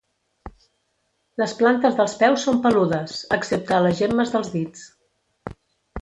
Les 1.41 1.51
plantes 1.59 1.99
dels 2.01 2.17
peus 2.23 2.47
són 2.47 2.57
peludes, 2.65 3.15
excepte 3.39 3.77
a 3.79 3.83
les 3.89 4.01
gemmes 4.03 4.37
dels 4.37 4.51
dits. 4.57 4.89